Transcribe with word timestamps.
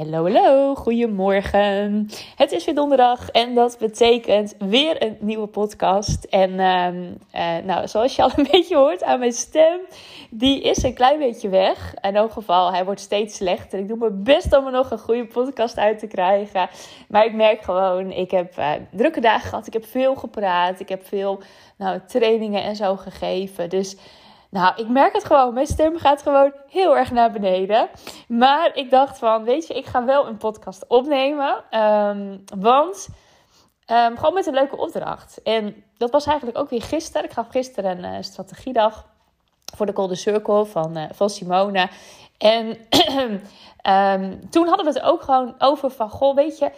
Hallo, 0.00 0.22
hallo, 0.22 0.74
goedemorgen. 0.74 2.08
Het 2.36 2.52
is 2.52 2.64
weer 2.64 2.74
donderdag 2.74 3.28
en 3.30 3.54
dat 3.54 3.76
betekent 3.78 4.54
weer 4.58 5.02
een 5.02 5.16
nieuwe 5.20 5.46
podcast. 5.46 6.24
En 6.24 6.50
uh, 6.50 6.86
uh, 7.58 7.64
nou, 7.64 7.88
zoals 7.88 8.16
je 8.16 8.22
al 8.22 8.30
een 8.36 8.48
beetje 8.50 8.76
hoort 8.76 9.02
aan 9.02 9.18
mijn 9.18 9.32
stem, 9.32 9.80
die 10.30 10.60
is 10.62 10.82
een 10.82 10.94
klein 10.94 11.18
beetje 11.18 11.48
weg. 11.48 11.94
In 12.00 12.16
elk 12.16 12.32
geval, 12.32 12.72
hij 12.72 12.84
wordt 12.84 13.00
steeds 13.00 13.36
slechter. 13.36 13.78
Ik 13.78 13.88
doe 13.88 13.96
mijn 13.96 14.22
best 14.22 14.56
om 14.56 14.66
er 14.66 14.72
nog 14.72 14.90
een 14.90 14.98
goede 14.98 15.26
podcast 15.26 15.76
uit 15.76 15.98
te 15.98 16.06
krijgen. 16.06 16.68
Maar 17.08 17.24
ik 17.24 17.34
merk 17.34 17.62
gewoon, 17.62 18.10
ik 18.10 18.30
heb 18.30 18.58
uh, 18.58 18.72
drukke 18.90 19.20
dagen 19.20 19.48
gehad. 19.48 19.66
Ik 19.66 19.72
heb 19.72 19.84
veel 19.84 20.14
gepraat. 20.14 20.80
Ik 20.80 20.88
heb 20.88 21.06
veel 21.06 21.40
nou, 21.76 22.00
trainingen 22.06 22.62
en 22.62 22.76
zo 22.76 22.96
gegeven. 22.96 23.68
Dus 23.68 23.96
nou, 24.50 24.72
ik 24.76 24.88
merk 24.88 25.12
het 25.12 25.24
gewoon. 25.24 25.54
Mijn 25.54 25.66
stem 25.66 25.98
gaat 25.98 26.22
gewoon 26.22 26.52
heel 26.68 26.96
erg 26.96 27.10
naar 27.10 27.30
beneden. 27.30 27.88
Maar 28.28 28.76
ik 28.76 28.90
dacht 28.90 29.18
van, 29.18 29.44
weet 29.44 29.66
je, 29.66 29.74
ik 29.74 29.86
ga 29.86 30.04
wel 30.04 30.26
een 30.26 30.36
podcast 30.36 30.86
opnemen. 30.86 31.64
Um, 31.80 32.44
want 32.58 33.08
um, 33.86 34.16
gewoon 34.16 34.34
met 34.34 34.46
een 34.46 34.54
leuke 34.54 34.76
opdracht. 34.76 35.42
En 35.42 35.84
dat 35.96 36.10
was 36.10 36.26
eigenlijk 36.26 36.58
ook 36.58 36.70
weer 36.70 36.82
gisteren. 36.82 37.24
Ik 37.24 37.32
gaf 37.32 37.48
gisteren 37.48 38.04
een 38.04 38.14
uh, 38.14 38.22
strategiedag 38.22 39.06
voor 39.76 39.86
de 39.86 39.94
Golden 39.94 40.16
Circle 40.16 40.64
van, 40.64 40.98
uh, 40.98 41.04
van 41.12 41.30
Simone. 41.30 41.88
En 42.38 42.76
um, 44.12 44.40
toen 44.50 44.66
hadden 44.66 44.86
we 44.86 44.92
het 44.92 45.02
ook 45.02 45.22
gewoon 45.22 45.54
over 45.58 45.90
van, 45.90 46.10
goh, 46.10 46.34
weet 46.34 46.58
je 46.58 46.70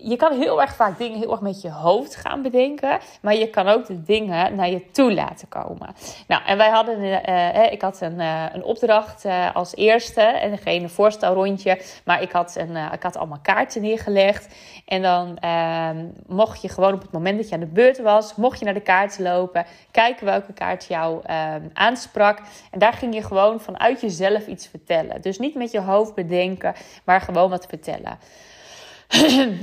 je 0.00 0.16
kan 0.16 0.38
heel 0.38 0.60
erg 0.60 0.74
vaak 0.74 0.98
dingen 0.98 1.18
heel 1.18 1.30
erg 1.30 1.40
met 1.40 1.60
je 1.60 1.70
hoofd 1.70 2.16
gaan 2.16 2.42
bedenken. 2.42 2.98
Maar 3.20 3.34
je 3.34 3.50
kan 3.50 3.68
ook 3.68 3.86
de 3.86 4.02
dingen 4.02 4.54
naar 4.54 4.70
je 4.70 4.90
toe 4.90 5.14
laten 5.14 5.48
komen. 5.48 5.94
Nou, 6.26 6.42
en 6.44 6.56
wij 6.56 6.70
hadden, 6.70 7.02
uh, 7.28 7.72
ik 7.72 7.82
had 7.82 8.00
een, 8.00 8.18
uh, 8.20 8.44
een 8.52 8.64
opdracht 8.64 9.24
als 9.52 9.74
eerste. 9.74 10.20
En 10.20 10.58
geen 10.58 10.90
voorstelrondje. 10.90 11.80
Maar 12.04 12.22
ik 12.22 12.32
had, 12.32 12.56
een, 12.56 12.76
ik 12.92 13.02
had 13.02 13.16
allemaal 13.16 13.38
kaarten 13.42 13.82
neergelegd. 13.82 14.54
En 14.86 15.02
dan 15.02 15.36
ehm, 15.38 16.06
mocht 16.26 16.62
je 16.62 16.68
gewoon 16.68 16.94
op 16.94 17.02
het 17.02 17.12
moment 17.12 17.38
dat 17.38 17.48
je 17.48 17.54
aan 17.54 17.60
de 17.60 17.66
beurt 17.66 18.02
was. 18.02 18.34
Mocht 18.34 18.58
je 18.58 18.64
naar 18.64 18.74
de 18.74 18.80
kaarten 18.80 19.22
lopen. 19.22 19.66
Kijken 19.90 20.26
welke 20.26 20.52
kaart 20.52 20.84
jou 20.84 21.20
ehm, 21.24 21.62
aansprak. 21.72 22.38
En 22.70 22.78
daar 22.78 22.92
ging 22.92 23.14
je 23.14 23.22
gewoon 23.22 23.60
vanuit 23.60 24.00
jezelf 24.00 24.46
iets 24.46 24.66
vertellen. 24.66 25.22
Dus 25.22 25.38
niet 25.38 25.54
met 25.54 25.70
je 25.70 25.80
hoofd 25.80 26.14
bedenken. 26.14 26.74
Maar 27.04 27.20
gewoon 27.20 27.50
wat 27.50 27.66
vertellen. 27.66 28.18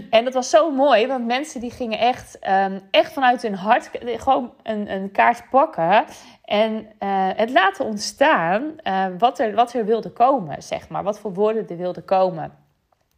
En 0.09 0.23
dat 0.23 0.33
was 0.33 0.49
zo 0.49 0.71
mooi, 0.71 1.07
want 1.07 1.25
mensen 1.25 1.59
die 1.59 1.71
gingen 1.71 1.99
echt, 1.99 2.37
um, 2.47 2.81
echt 2.91 3.13
vanuit 3.13 3.41
hun 3.41 3.55
hart 3.55 3.89
gewoon 4.03 4.53
een, 4.63 4.91
een 4.91 5.11
kaart 5.11 5.49
pakken. 5.49 6.05
En 6.43 6.73
uh, 6.73 7.29
het 7.35 7.51
laten 7.51 7.85
ontstaan 7.85 8.75
uh, 8.83 9.05
wat, 9.17 9.39
er, 9.39 9.55
wat 9.55 9.73
er 9.73 9.85
wilde 9.85 10.09
komen, 10.09 10.63
zeg 10.63 10.89
maar. 10.89 11.03
Wat 11.03 11.19
voor 11.19 11.33
woorden 11.33 11.67
er 11.67 11.77
wilden 11.77 12.05
komen. 12.05 12.51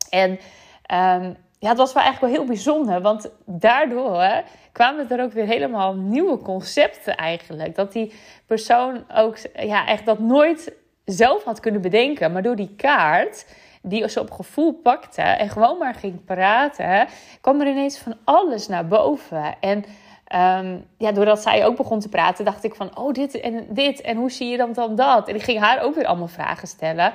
En 0.09 0.30
um, 0.31 1.38
ja, 1.59 1.70
het 1.70 1.78
was 1.78 1.94
wel 1.94 2.03
eigenlijk 2.03 2.20
wel 2.20 2.30
heel 2.30 2.53
bijzonder, 2.53 3.02
want 3.02 3.31
daardoor 3.45 4.44
kwamen 4.72 5.09
er 5.09 5.23
ook 5.23 5.33
weer 5.33 5.45
helemaal 5.45 5.95
nieuwe 5.95 6.38
concepten 6.38 7.16
eigenlijk. 7.16 7.76
Dat 7.76 7.92
die 7.92 8.14
persoon 8.45 9.04
ook 9.14 9.37
ja, 9.54 9.87
echt 9.87 10.05
dat 10.05 10.20
nooit 10.20 10.73
zelf 11.05 11.43
had 11.43 11.60
kunnen 11.60 11.82
bedenken, 11.82 12.32
maar 12.32 12.42
door 12.42 12.55
die 12.55 12.76
kaart 12.76 13.45
die 13.82 14.10
ze 14.10 14.20
op 14.20 14.32
gevoel 14.32 14.73
pakte 14.73 15.21
en 15.21 15.49
gewoon 15.49 15.77
maar 15.77 15.95
ging 15.95 16.26
praten, 16.26 17.08
kwam 17.42 17.61
er 17.61 17.67
ineens 17.67 17.98
van 17.98 18.15
alles 18.23 18.67
naar 18.67 18.88
boven. 18.88 19.55
En 19.60 19.86
um, 20.36 20.88
ja, 20.98 21.11
doordat 21.11 21.42
zij 21.42 21.65
ook 21.65 21.76
begon 21.76 21.99
te 21.99 22.10
praten, 22.10 22.45
dacht 22.45 22.64
ik 22.64 22.76
van, 22.76 22.98
oh, 22.98 23.14
dit 23.14 23.39
en 23.39 23.67
dit 23.70 24.02
en 24.02 24.17
hoe 24.17 24.32
zie 24.32 24.48
je 24.48 24.58
dan 24.58 24.73
dan 24.73 24.95
dat? 24.95 25.27
En 25.27 25.36
ik 25.36 25.43
ging 25.43 25.60
haar 25.60 25.82
ook 25.82 25.95
weer 25.95 26.05
allemaal 26.05 26.27
vragen 26.27 26.67
stellen. 26.67 27.14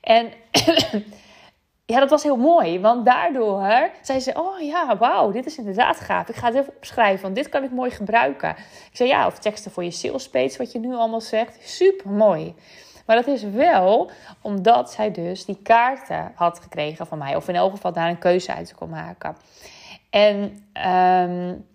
En 0.00 0.32
ja, 1.92 2.00
dat 2.00 2.10
was 2.10 2.22
heel 2.22 2.36
mooi, 2.36 2.80
want 2.80 3.06
daardoor 3.06 3.90
zei 4.02 4.20
ze, 4.20 4.32
oh 4.34 4.60
ja, 4.60 4.96
wauw, 4.96 5.30
dit 5.30 5.46
is 5.46 5.58
inderdaad 5.58 6.00
gaaf. 6.00 6.28
Ik 6.28 6.34
ga 6.34 6.46
het 6.46 6.56
even 6.56 6.74
opschrijven, 6.76 7.22
want 7.22 7.34
dit 7.34 7.48
kan 7.48 7.64
ik 7.64 7.70
mooi 7.70 7.90
gebruiken. 7.90 8.50
Ik 8.90 8.96
zei, 8.96 9.08
ja, 9.08 9.26
of 9.26 9.38
teksten 9.38 9.70
voor 9.70 9.84
je 9.84 9.90
sales 9.90 10.56
wat 10.56 10.72
je 10.72 10.78
nu 10.78 10.94
allemaal 10.94 11.20
zegt. 11.20 11.68
Super 11.68 12.10
mooi. 12.10 12.54
Maar 13.06 13.16
dat 13.16 13.26
is 13.26 13.42
wel 13.42 14.10
omdat 14.40 14.92
zij 14.92 15.10
dus 15.10 15.44
die 15.44 15.58
kaarten 15.62 16.32
had 16.34 16.60
gekregen 16.60 17.06
van 17.06 17.18
mij. 17.18 17.36
Of 17.36 17.48
in 17.48 17.54
elk 17.54 17.70
geval 17.70 17.92
daar 17.92 18.08
een 18.08 18.18
keuze 18.18 18.54
uit 18.54 18.74
kon 18.74 18.88
maken. 18.88 19.36
En 20.10 20.64
um, 20.86 21.66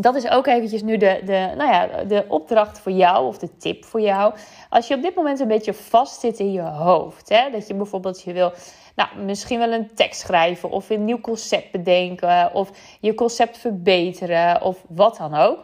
dat 0.00 0.14
is 0.14 0.30
ook 0.30 0.46
eventjes 0.46 0.82
nu 0.82 0.96
de, 0.96 1.20
de, 1.24 1.52
nou 1.56 1.70
ja, 1.72 2.04
de 2.04 2.24
opdracht 2.28 2.78
voor 2.78 2.92
jou 2.92 3.26
of 3.26 3.38
de 3.38 3.56
tip 3.56 3.84
voor 3.84 4.00
jou. 4.00 4.34
Als 4.68 4.88
je 4.88 4.94
op 4.94 5.02
dit 5.02 5.14
moment 5.14 5.40
een 5.40 5.48
beetje 5.48 5.74
vast 5.74 6.20
zit 6.20 6.38
in 6.38 6.52
je 6.52 6.60
hoofd. 6.60 7.28
Hè, 7.28 7.50
dat 7.50 7.66
je 7.66 7.74
bijvoorbeeld 7.74 8.22
je 8.22 8.32
wil 8.32 8.52
nou, 8.96 9.08
misschien 9.24 9.58
wel 9.58 9.72
een 9.72 9.94
tekst 9.94 10.20
schrijven 10.20 10.70
of 10.70 10.90
een 10.90 11.04
nieuw 11.04 11.20
concept 11.20 11.70
bedenken 11.70 12.54
of 12.54 12.70
je 13.00 13.14
concept 13.14 13.58
verbeteren 13.58 14.62
of 14.62 14.84
wat 14.88 15.16
dan 15.16 15.34
ook 15.34 15.58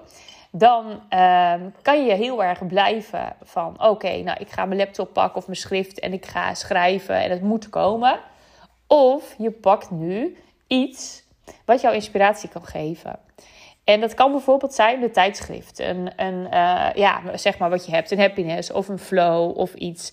dan 0.55 1.03
uh, 1.11 1.55
kan 1.83 2.07
je 2.07 2.13
heel 2.13 2.45
erg 2.45 2.67
blijven 2.67 3.37
van: 3.43 3.83
oké, 3.83 4.23
nou 4.23 4.39
ik 4.41 4.51
ga 4.51 4.65
mijn 4.65 4.81
laptop 4.81 5.13
pakken 5.13 5.37
of 5.37 5.47
mijn 5.47 5.59
schrift 5.59 6.01
en 6.01 6.13
ik 6.13 6.27
ga 6.27 6.55
schrijven 6.55 7.17
en 7.17 7.31
het 7.31 7.43
moet 7.43 7.69
komen. 7.69 8.21
Of 8.87 9.35
je 9.39 9.51
pakt 9.51 9.91
nu 9.91 10.37
iets 10.67 11.23
wat 11.65 11.81
jou 11.81 11.95
inspiratie 11.95 12.49
kan 12.49 12.65
geven. 12.65 13.19
En 13.85 14.01
dat 14.01 14.15
kan 14.15 14.31
bijvoorbeeld 14.33 14.75
zijn 14.75 15.01
de 15.01 15.11
tijdschrift. 15.11 15.79
Een, 15.79 16.13
een 16.17 16.45
uh, 16.45 16.89
ja, 16.95 17.21
zeg 17.34 17.59
maar 17.59 17.71
wat 17.71 17.87
je 17.87 17.93
hebt, 17.93 18.11
een 18.11 18.19
happiness 18.19 18.71
of 18.71 18.89
een 18.89 18.99
flow 18.99 19.59
of 19.59 19.75
iets. 19.75 20.13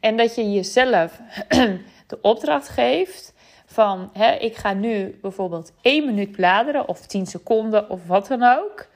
En 0.00 0.16
dat 0.16 0.34
je 0.34 0.52
jezelf 0.52 1.20
de 2.06 2.18
opdracht 2.22 2.68
geeft 2.68 3.34
van: 3.66 4.10
hè, 4.12 4.32
ik 4.32 4.56
ga 4.56 4.72
nu 4.72 5.18
bijvoorbeeld 5.22 5.72
één 5.80 6.06
minuut 6.06 6.32
bladeren 6.32 6.88
of 6.88 7.06
10 7.06 7.26
seconden 7.26 7.90
of 7.90 8.06
wat 8.06 8.26
dan 8.26 8.42
ook. 8.42 8.87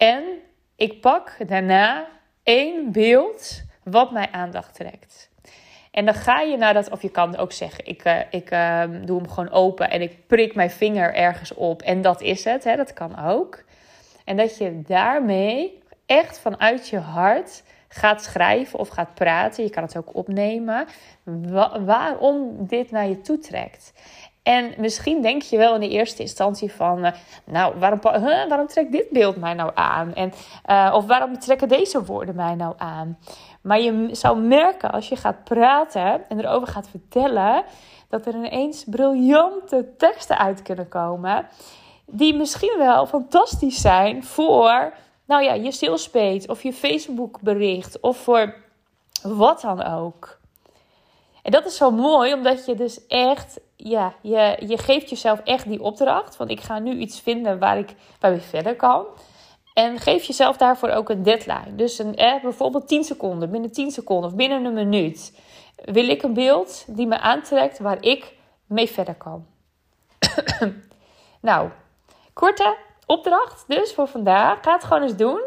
En 0.00 0.24
ik 0.76 1.00
pak 1.00 1.36
daarna 1.48 2.06
één 2.42 2.92
beeld 2.92 3.62
wat 3.84 4.10
mijn 4.10 4.32
aandacht 4.32 4.74
trekt. 4.74 5.30
En 5.90 6.04
dan 6.04 6.14
ga 6.14 6.40
je 6.40 6.56
naar 6.56 6.74
dat, 6.74 6.90
of 6.90 7.02
je 7.02 7.10
kan 7.10 7.36
ook 7.36 7.52
zeggen, 7.52 7.86
ik, 7.86 8.04
uh, 8.04 8.18
ik 8.30 8.50
uh, 8.50 8.82
doe 9.04 9.16
hem 9.16 9.28
gewoon 9.28 9.50
open 9.50 9.90
en 9.90 10.02
ik 10.02 10.26
prik 10.26 10.54
mijn 10.54 10.70
vinger 10.70 11.14
ergens 11.14 11.54
op 11.54 11.82
en 11.82 12.02
dat 12.02 12.20
is 12.20 12.44
het. 12.44 12.64
Hè, 12.64 12.76
dat 12.76 12.92
kan 12.92 13.24
ook. 13.24 13.64
En 14.24 14.36
dat 14.36 14.58
je 14.58 14.82
daarmee 14.86 15.82
echt 16.06 16.38
vanuit 16.38 16.88
je 16.88 16.98
hart 16.98 17.62
gaat 17.88 18.22
schrijven 18.22 18.78
of 18.78 18.88
gaat 18.88 19.14
praten. 19.14 19.64
Je 19.64 19.70
kan 19.70 19.82
het 19.82 19.96
ook 19.96 20.14
opnemen. 20.14 20.86
Wa 21.24 21.82
waarom 21.82 22.66
dit 22.66 22.90
naar 22.90 23.08
je 23.08 23.20
toe 23.20 23.38
trekt. 23.38 23.92
En 24.42 24.74
misschien 24.76 25.22
denk 25.22 25.42
je 25.42 25.56
wel 25.56 25.74
in 25.74 25.80
de 25.80 25.88
eerste 25.88 26.22
instantie 26.22 26.72
van, 26.72 27.04
uh, 27.04 27.12
nou, 27.44 27.78
waarom, 27.78 28.00
huh, 28.02 28.48
waarom 28.48 28.66
trekt 28.66 28.92
dit 28.92 29.10
beeld 29.10 29.36
mij 29.36 29.54
nou 29.54 29.70
aan? 29.74 30.14
En, 30.14 30.32
uh, 30.66 30.92
of 30.94 31.06
waarom 31.06 31.38
trekken 31.38 31.68
deze 31.68 32.04
woorden 32.04 32.34
mij 32.34 32.54
nou 32.54 32.74
aan? 32.78 33.18
Maar 33.60 33.80
je 33.80 34.08
zou 34.12 34.38
merken 34.38 34.90
als 34.90 35.08
je 35.08 35.16
gaat 35.16 35.44
praten 35.44 36.28
en 36.28 36.40
erover 36.40 36.68
gaat 36.68 36.88
vertellen, 36.88 37.64
dat 38.08 38.26
er 38.26 38.34
ineens 38.34 38.84
briljante 38.84 39.94
teksten 39.96 40.38
uit 40.38 40.62
kunnen 40.62 40.88
komen. 40.88 41.46
Die 42.06 42.34
misschien 42.34 42.74
wel 42.78 43.06
fantastisch 43.06 43.80
zijn 43.80 44.24
voor, 44.24 44.92
nou 45.26 45.42
ja, 45.42 45.52
je 45.52 45.72
salespage 45.72 46.46
of 46.46 46.62
je 46.62 46.72
Facebook 46.72 47.40
bericht 47.40 48.00
of 48.00 48.16
voor 48.16 48.54
wat 49.22 49.60
dan 49.60 49.82
ook. 49.82 50.39
En 51.42 51.50
dat 51.50 51.66
is 51.66 51.76
zo 51.76 51.90
mooi, 51.90 52.32
omdat 52.32 52.66
je 52.66 52.74
dus 52.74 53.06
echt, 53.06 53.60
ja, 53.76 54.14
je, 54.22 54.56
je 54.66 54.78
geeft 54.78 55.10
jezelf 55.10 55.40
echt 55.44 55.68
die 55.68 55.82
opdracht. 55.82 56.36
Van 56.36 56.48
ik 56.48 56.60
ga 56.60 56.78
nu 56.78 56.98
iets 56.98 57.20
vinden 57.20 57.58
waar 57.58 57.78
ik, 57.78 57.94
waar 58.20 58.32
ik 58.32 58.42
verder 58.42 58.76
kan. 58.76 59.06
En 59.74 59.98
geef 59.98 60.24
jezelf 60.24 60.56
daarvoor 60.56 60.88
ook 60.88 61.08
een 61.08 61.22
deadline. 61.22 61.74
Dus 61.76 61.98
een, 61.98 62.16
eh, 62.16 62.42
bijvoorbeeld 62.42 62.88
10 62.88 63.04
seconden, 63.04 63.50
binnen 63.50 63.72
10 63.72 63.90
seconden 63.90 64.30
of 64.30 64.36
binnen 64.36 64.64
een 64.64 64.74
minuut. 64.74 65.38
Wil 65.84 66.08
ik 66.08 66.22
een 66.22 66.34
beeld 66.34 66.84
die 66.86 67.06
me 67.06 67.18
aantrekt 67.18 67.78
waar 67.78 68.02
ik 68.02 68.34
mee 68.66 68.88
verder 68.88 69.14
kan. 69.14 69.46
nou, 71.40 71.68
korte 72.32 72.76
opdracht 73.06 73.64
dus 73.66 73.92
voor 73.92 74.08
vandaag. 74.08 74.58
Ga 74.62 74.72
het 74.72 74.84
gewoon 74.84 75.02
eens 75.02 75.16
doen. 75.16 75.40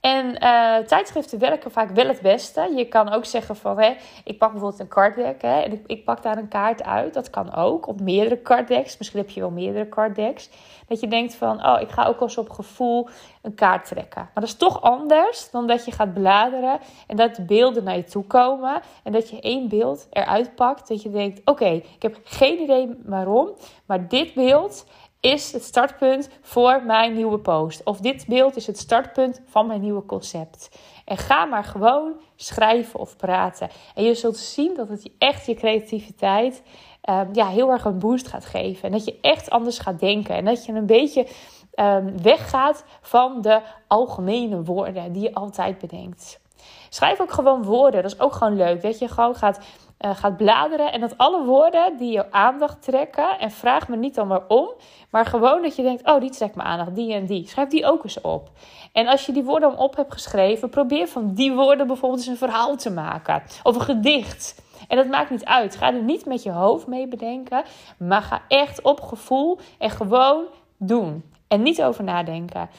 En 0.00 0.26
uh, 0.26 0.76
tijdschriften 0.76 1.38
werken 1.38 1.70
vaak 1.70 1.90
wel 1.90 2.06
het 2.06 2.20
beste. 2.20 2.72
Je 2.76 2.84
kan 2.84 3.12
ook 3.12 3.24
zeggen 3.24 3.56
van, 3.56 3.80
hè, 3.80 3.96
ik 4.24 4.38
pak 4.38 4.50
bijvoorbeeld 4.50 4.80
een 4.80 4.88
carddeck 4.88 5.42
hè, 5.42 5.60
en 5.60 5.72
ik, 5.72 5.82
ik, 5.86 6.04
pak 6.04 6.22
daar 6.22 6.38
een 6.38 6.48
kaart 6.48 6.84
uit. 6.84 7.14
Dat 7.14 7.30
kan 7.30 7.54
ook. 7.54 7.86
Of 7.86 8.00
meerdere 8.00 8.42
carddecks. 8.42 8.98
Misschien 8.98 9.20
heb 9.20 9.30
je 9.30 9.40
wel 9.40 9.50
meerdere 9.50 9.88
carddecks. 9.88 10.50
Dat 10.86 11.00
je 11.00 11.08
denkt 11.08 11.34
van, 11.34 11.66
oh, 11.66 11.80
ik 11.80 11.90
ga 11.90 12.06
ook 12.06 12.20
eens 12.20 12.38
op 12.38 12.50
gevoel 12.50 13.08
een 13.42 13.54
kaart 13.54 13.86
trekken. 13.86 14.20
Maar 14.20 14.30
dat 14.34 14.44
is 14.44 14.56
toch 14.56 14.82
anders 14.82 15.50
dan 15.50 15.66
dat 15.66 15.84
je 15.84 15.92
gaat 15.92 16.14
bladeren 16.14 16.78
en 17.06 17.16
dat 17.16 17.34
de 17.34 17.42
beelden 17.42 17.84
naar 17.84 17.96
je 17.96 18.04
toe 18.04 18.24
komen. 18.24 18.80
En 19.02 19.12
dat 19.12 19.30
je 19.30 19.40
één 19.40 19.68
beeld 19.68 20.06
eruit 20.10 20.54
pakt. 20.54 20.88
Dat 20.88 21.02
je 21.02 21.10
denkt, 21.10 21.40
oké, 21.44 21.68
ik 21.68 22.02
heb 22.02 22.20
geen 22.24 22.60
idee 22.60 22.98
waarom. 23.04 23.50
Maar 23.86 24.08
dit 24.08 24.34
beeld 24.34 24.84
is 25.20 25.52
het 25.52 25.62
startpunt 25.62 26.28
voor 26.40 26.82
mijn 26.82 27.14
nieuwe 27.14 27.38
post. 27.38 27.82
Of 27.84 27.98
dit 28.00 28.26
beeld 28.26 28.56
is 28.56 28.66
het 28.66 28.78
startpunt 28.78 29.40
van 29.46 29.66
mijn 29.66 29.80
nieuwe 29.80 30.06
concept. 30.06 30.78
En 31.04 31.16
ga 31.16 31.44
maar 31.44 31.64
gewoon 31.64 32.12
schrijven 32.36 33.00
of 33.00 33.16
praten. 33.16 33.68
En 33.94 34.04
je 34.04 34.14
zult 34.14 34.36
zien 34.36 34.74
dat 34.74 34.88
het 34.88 35.02
je 35.02 35.12
echt 35.18 35.46
je 35.46 35.54
creativiteit 35.54 36.62
um, 37.10 37.28
ja, 37.32 37.46
heel 37.46 37.70
erg 37.70 37.84
een 37.84 37.98
boost 37.98 38.28
gaat 38.28 38.44
geven. 38.44 38.82
En 38.82 38.92
dat 38.92 39.04
je 39.04 39.18
echt 39.20 39.50
anders 39.50 39.78
gaat 39.78 40.00
denken. 40.00 40.34
En 40.34 40.44
dat 40.44 40.64
je 40.64 40.72
een 40.72 40.86
beetje 40.86 41.26
um, 41.74 42.22
weggaat 42.22 42.84
van 43.00 43.42
de 43.42 43.60
algemene 43.86 44.62
woorden 44.62 45.12
die 45.12 45.22
je 45.22 45.34
altijd 45.34 45.78
bedenkt. 45.78 46.40
Schrijf 46.88 47.20
ook 47.20 47.32
gewoon 47.32 47.62
woorden. 47.62 48.02
Dat 48.02 48.12
is 48.12 48.20
ook 48.20 48.32
gewoon 48.32 48.56
leuk. 48.56 48.82
Dat 48.82 48.98
je 48.98 49.08
gewoon 49.08 49.34
gaat 49.34 49.60
uh, 50.00 50.16
gaat 50.16 50.36
bladeren. 50.36 50.92
En 50.92 51.00
dat 51.00 51.18
alle 51.18 51.44
woorden 51.44 51.96
die 51.96 52.12
je 52.12 52.32
aandacht 52.32 52.82
trekken. 52.82 53.38
En 53.38 53.50
vraag 53.50 53.88
me 53.88 53.96
niet 53.96 54.14
dan 54.14 54.28
waarom. 54.28 54.68
Maar 55.10 55.26
gewoon 55.26 55.62
dat 55.62 55.76
je 55.76 55.82
denkt: 55.82 56.06
oh, 56.06 56.20
die 56.20 56.30
trekt 56.30 56.54
me 56.54 56.62
aandacht. 56.62 56.94
Die 56.94 57.14
en 57.14 57.26
die. 57.26 57.46
Schrijf 57.48 57.68
die 57.68 57.86
ook 57.86 58.04
eens 58.04 58.20
op. 58.20 58.50
En 58.92 59.06
als 59.06 59.26
je 59.26 59.32
die 59.32 59.44
woorden 59.44 59.76
op 59.76 59.96
hebt 59.96 60.12
geschreven. 60.12 60.68
Probeer 60.68 61.08
van 61.08 61.34
die 61.34 61.52
woorden 61.52 61.86
bijvoorbeeld 61.86 62.20
eens 62.20 62.30
een 62.30 62.48
verhaal 62.48 62.76
te 62.76 62.90
maken. 62.90 63.42
Of 63.62 63.74
een 63.74 63.82
gedicht. 63.82 64.62
En 64.88 64.96
dat 64.96 65.06
maakt 65.06 65.30
niet 65.30 65.44
uit. 65.44 65.76
Ga 65.76 65.86
er 65.86 66.02
niet 66.02 66.26
met 66.26 66.42
je 66.42 66.50
hoofd 66.50 66.86
mee 66.86 67.08
bedenken. 67.08 67.62
Maar 67.96 68.22
ga 68.22 68.42
echt 68.48 68.82
op 68.82 69.00
gevoel 69.00 69.58
en 69.78 69.90
gewoon 69.90 70.44
doen. 70.76 71.32
En 71.48 71.62
niet 71.62 71.82
over 71.82 72.04
nadenken. 72.04 72.70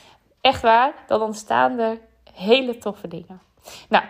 Echt 0.41 0.61
waar, 0.61 0.93
dan 1.07 1.21
ontstaan 1.21 1.79
er 1.79 1.97
hele 2.33 2.77
toffe 2.77 3.07
dingen. 3.07 3.41
Nou, 3.89 4.03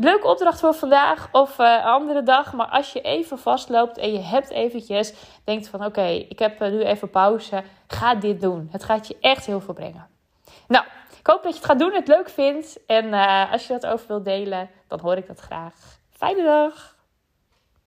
Leuke 0.00 0.26
opdracht 0.26 0.60
voor 0.60 0.74
vandaag 0.74 1.28
of 1.32 1.58
een 1.58 1.82
andere 1.82 2.22
dag. 2.22 2.52
Maar 2.52 2.66
als 2.66 2.92
je 2.92 3.00
even 3.00 3.38
vastloopt 3.38 3.98
en 3.98 4.12
je 4.12 4.20
hebt 4.20 4.50
eventjes, 4.50 5.14
denkt 5.44 5.68
van 5.68 5.84
oké, 5.84 6.06
ik 6.06 6.38
heb 6.38 6.60
eh, 6.60 6.70
nu 6.70 6.82
even 6.82 7.10
pauze. 7.10 7.62
Ga 7.86 8.14
dit 8.14 8.40
doen. 8.40 8.68
Het 8.70 8.84
gaat 8.84 9.08
je 9.08 9.16
echt 9.20 9.46
heel 9.46 9.60
veel 9.60 9.74
brengen. 9.74 10.08
Nou, 10.68 10.84
ik 11.18 11.26
hoop 11.26 11.42
dat 11.42 11.52
je 11.52 11.58
het 11.58 11.66
gaat 11.66 11.78
doen, 11.78 11.92
het 11.92 12.08
leuk 12.08 12.28
vindt. 12.28 12.80
En 12.86 13.04
uh, 13.04 13.52
als 13.52 13.66
je 13.66 13.72
dat 13.72 13.86
over 13.86 14.06
wilt 14.06 14.24
delen, 14.24 14.70
dan 14.88 15.00
hoor 15.00 15.16
ik 15.16 15.26
dat 15.26 15.40
graag. 15.40 15.74
Fijne 16.10 16.42
dag! 16.42 16.99